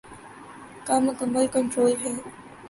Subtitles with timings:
[0.85, 2.13] کا مکمل کنٹرول ہے۔